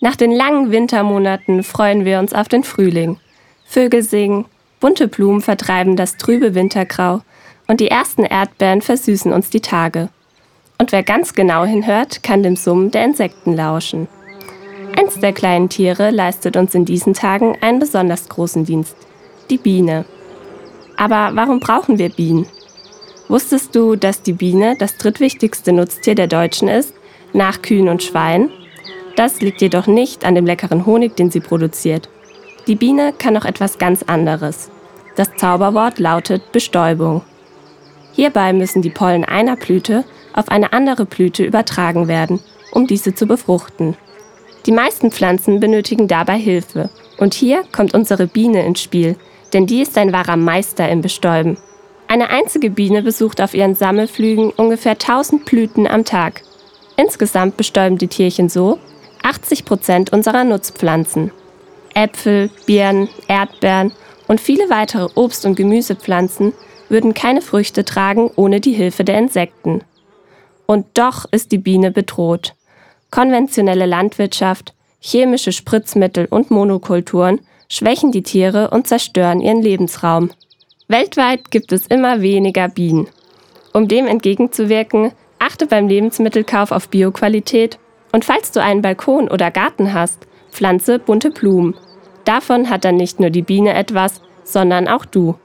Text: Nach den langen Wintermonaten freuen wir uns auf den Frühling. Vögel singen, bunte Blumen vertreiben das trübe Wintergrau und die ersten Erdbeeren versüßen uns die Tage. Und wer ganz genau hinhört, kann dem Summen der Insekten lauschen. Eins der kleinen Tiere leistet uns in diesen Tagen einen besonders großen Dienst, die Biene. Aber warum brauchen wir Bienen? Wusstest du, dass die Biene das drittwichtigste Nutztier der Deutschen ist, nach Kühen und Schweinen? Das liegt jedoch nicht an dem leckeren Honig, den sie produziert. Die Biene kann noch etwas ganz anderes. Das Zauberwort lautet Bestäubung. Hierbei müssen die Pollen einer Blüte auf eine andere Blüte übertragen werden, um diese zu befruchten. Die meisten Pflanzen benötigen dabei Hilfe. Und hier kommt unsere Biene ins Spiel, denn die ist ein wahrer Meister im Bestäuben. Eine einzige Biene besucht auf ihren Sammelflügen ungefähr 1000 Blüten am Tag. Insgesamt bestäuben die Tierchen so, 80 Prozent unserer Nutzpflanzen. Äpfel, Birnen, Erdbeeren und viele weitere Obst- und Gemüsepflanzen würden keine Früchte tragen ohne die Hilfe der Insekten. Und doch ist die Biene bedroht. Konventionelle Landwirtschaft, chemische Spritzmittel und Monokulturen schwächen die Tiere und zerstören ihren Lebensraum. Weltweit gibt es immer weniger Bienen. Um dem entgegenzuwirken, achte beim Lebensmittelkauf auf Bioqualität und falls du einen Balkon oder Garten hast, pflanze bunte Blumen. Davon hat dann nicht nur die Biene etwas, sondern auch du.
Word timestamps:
Nach 0.00 0.14
den 0.14 0.30
langen 0.30 0.70
Wintermonaten 0.70 1.64
freuen 1.64 2.04
wir 2.04 2.20
uns 2.20 2.32
auf 2.32 2.46
den 2.46 2.62
Frühling. 2.62 3.18
Vögel 3.64 4.02
singen, 4.02 4.44
bunte 4.78 5.08
Blumen 5.08 5.40
vertreiben 5.40 5.96
das 5.96 6.16
trübe 6.16 6.54
Wintergrau 6.54 7.22
und 7.66 7.80
die 7.80 7.90
ersten 7.90 8.22
Erdbeeren 8.22 8.80
versüßen 8.80 9.32
uns 9.32 9.50
die 9.50 9.60
Tage. 9.60 10.08
Und 10.78 10.92
wer 10.92 11.02
ganz 11.02 11.34
genau 11.34 11.64
hinhört, 11.64 12.22
kann 12.22 12.44
dem 12.44 12.54
Summen 12.54 12.92
der 12.92 13.04
Insekten 13.04 13.54
lauschen. 13.54 14.06
Eins 14.96 15.18
der 15.18 15.32
kleinen 15.32 15.68
Tiere 15.68 16.10
leistet 16.10 16.56
uns 16.56 16.76
in 16.76 16.84
diesen 16.84 17.14
Tagen 17.14 17.58
einen 17.60 17.80
besonders 17.80 18.28
großen 18.28 18.64
Dienst, 18.64 18.96
die 19.50 19.58
Biene. 19.58 20.04
Aber 20.96 21.30
warum 21.34 21.58
brauchen 21.58 21.98
wir 21.98 22.08
Bienen? 22.08 22.46
Wusstest 23.26 23.74
du, 23.74 23.96
dass 23.96 24.22
die 24.22 24.32
Biene 24.32 24.76
das 24.78 24.96
drittwichtigste 24.96 25.72
Nutztier 25.72 26.14
der 26.14 26.28
Deutschen 26.28 26.68
ist, 26.68 26.94
nach 27.32 27.62
Kühen 27.62 27.88
und 27.88 28.04
Schweinen? 28.04 28.50
Das 29.18 29.40
liegt 29.40 29.60
jedoch 29.60 29.88
nicht 29.88 30.24
an 30.24 30.36
dem 30.36 30.46
leckeren 30.46 30.86
Honig, 30.86 31.16
den 31.16 31.28
sie 31.28 31.40
produziert. 31.40 32.08
Die 32.68 32.76
Biene 32.76 33.12
kann 33.18 33.34
noch 33.34 33.44
etwas 33.44 33.76
ganz 33.78 34.04
anderes. 34.04 34.70
Das 35.16 35.34
Zauberwort 35.34 35.98
lautet 35.98 36.52
Bestäubung. 36.52 37.22
Hierbei 38.12 38.52
müssen 38.52 38.80
die 38.80 38.90
Pollen 38.90 39.24
einer 39.24 39.56
Blüte 39.56 40.04
auf 40.34 40.48
eine 40.50 40.72
andere 40.72 41.04
Blüte 41.04 41.44
übertragen 41.44 42.06
werden, 42.06 42.38
um 42.70 42.86
diese 42.86 43.12
zu 43.12 43.26
befruchten. 43.26 43.96
Die 44.66 44.70
meisten 44.70 45.10
Pflanzen 45.10 45.58
benötigen 45.58 46.06
dabei 46.06 46.38
Hilfe. 46.38 46.88
Und 47.18 47.34
hier 47.34 47.64
kommt 47.72 47.94
unsere 47.94 48.28
Biene 48.28 48.64
ins 48.64 48.80
Spiel, 48.80 49.16
denn 49.52 49.66
die 49.66 49.82
ist 49.82 49.98
ein 49.98 50.12
wahrer 50.12 50.36
Meister 50.36 50.88
im 50.88 51.00
Bestäuben. 51.00 51.56
Eine 52.06 52.30
einzige 52.30 52.70
Biene 52.70 53.02
besucht 53.02 53.40
auf 53.40 53.52
ihren 53.52 53.74
Sammelflügen 53.74 54.50
ungefähr 54.50 54.92
1000 54.92 55.44
Blüten 55.44 55.88
am 55.88 56.04
Tag. 56.04 56.42
Insgesamt 56.96 57.56
bestäuben 57.56 57.98
die 57.98 58.06
Tierchen 58.06 58.48
so, 58.48 58.78
80 59.28 59.66
Prozent 59.66 60.10
unserer 60.10 60.42
Nutzpflanzen. 60.42 61.32
Äpfel, 61.92 62.48
Birnen, 62.64 63.10
Erdbeeren 63.28 63.92
und 64.26 64.40
viele 64.40 64.70
weitere 64.70 65.08
Obst- 65.16 65.44
und 65.44 65.54
Gemüsepflanzen 65.54 66.54
würden 66.88 67.12
keine 67.12 67.42
Früchte 67.42 67.84
tragen 67.84 68.30
ohne 68.36 68.62
die 68.62 68.72
Hilfe 68.72 69.04
der 69.04 69.18
Insekten. 69.18 69.82
Und 70.64 70.86
doch 70.94 71.26
ist 71.30 71.52
die 71.52 71.58
Biene 71.58 71.90
bedroht. 71.90 72.54
Konventionelle 73.10 73.84
Landwirtschaft, 73.84 74.72
chemische 74.98 75.52
Spritzmittel 75.52 76.26
und 76.30 76.50
Monokulturen 76.50 77.40
schwächen 77.68 78.12
die 78.12 78.22
Tiere 78.22 78.70
und 78.70 78.86
zerstören 78.86 79.40
ihren 79.40 79.60
Lebensraum. 79.60 80.30
Weltweit 80.88 81.50
gibt 81.50 81.72
es 81.72 81.86
immer 81.86 82.22
weniger 82.22 82.68
Bienen. 82.70 83.08
Um 83.74 83.88
dem 83.88 84.06
entgegenzuwirken, 84.06 85.12
achte 85.38 85.66
beim 85.66 85.86
Lebensmittelkauf 85.86 86.72
auf 86.72 86.88
Bioqualität 86.88 87.78
und 88.12 88.24
falls 88.24 88.52
du 88.52 88.62
einen 88.62 88.82
Balkon 88.82 89.28
oder 89.28 89.50
Garten 89.50 89.92
hast, 89.92 90.26
pflanze 90.50 90.98
bunte 90.98 91.30
Blumen. 91.30 91.74
Davon 92.24 92.70
hat 92.70 92.84
dann 92.84 92.96
nicht 92.96 93.20
nur 93.20 93.30
die 93.30 93.42
Biene 93.42 93.74
etwas, 93.74 94.20
sondern 94.44 94.88
auch 94.88 95.04
du. 95.04 95.36